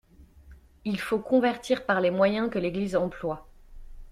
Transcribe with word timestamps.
Il 0.83 0.99
faut 0.99 1.19
convertir 1.19 1.85
par 1.85 2.01
les 2.01 2.09
moyens 2.09 2.49
que 2.49 2.57
l'Église 2.57 2.95
emploie. 2.95 3.47